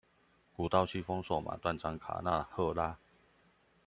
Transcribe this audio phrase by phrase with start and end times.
[0.55, 2.97] 古道西風瘦馬，斷腸卡納赫拉